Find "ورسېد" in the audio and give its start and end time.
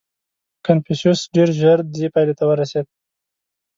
2.47-2.85